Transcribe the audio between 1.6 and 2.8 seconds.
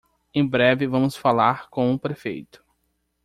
com o prefeito.